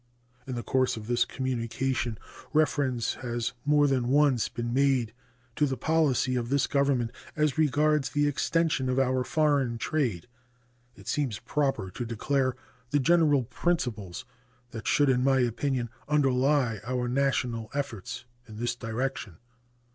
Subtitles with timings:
[0.47, 2.17] In the course of this communication
[2.53, 5.13] reference has more than once been made
[5.55, 10.25] to the policy of this Government as regards the extension of our foreign trade.
[10.95, 12.55] It seems proper to declare
[12.89, 14.25] the general principles
[14.71, 19.37] that should, in my opinion, underlie our national efforts in this direction.